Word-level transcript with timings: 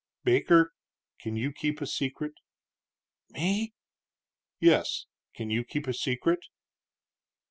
"Baker, 0.23 0.73
can 1.19 1.35
you 1.35 1.51
keep 1.53 1.79
a 1.79 1.85
secret?" 1.85 2.33
"Me?" 3.29 3.75
"Yes; 4.59 5.05
can 5.35 5.51
you 5.51 5.63
keep 5.63 5.85
a 5.85 5.93
secret?" 5.93 6.39